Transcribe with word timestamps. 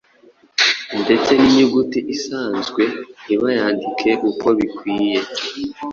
ndetse 1.01 1.31
n’inyuguti 1.41 1.99
isanzwe 2.15 2.83
ntibayandike 3.25 4.11
uko 4.29 4.45
bikwiriye. 4.57 5.19